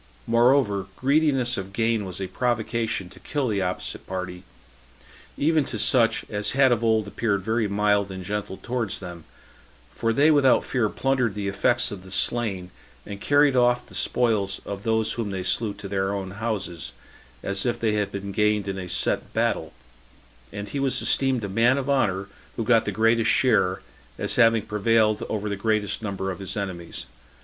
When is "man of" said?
21.47-21.87